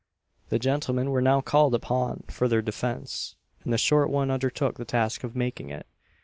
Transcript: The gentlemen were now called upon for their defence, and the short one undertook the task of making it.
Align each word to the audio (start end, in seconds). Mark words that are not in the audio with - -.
The 0.49 0.57
gentlemen 0.57 1.11
were 1.11 1.21
now 1.21 1.41
called 1.41 1.75
upon 1.75 2.23
for 2.27 2.47
their 2.47 2.63
defence, 2.63 3.35
and 3.63 3.71
the 3.71 3.77
short 3.77 4.09
one 4.09 4.31
undertook 4.31 4.77
the 4.79 4.83
task 4.83 5.23
of 5.23 5.35
making 5.35 5.69
it. 5.69 5.85